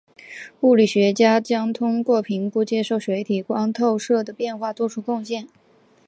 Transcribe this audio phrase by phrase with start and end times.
[0.61, 5.47] 物理学家将通过评估接收水体光透射的变化做出贡献。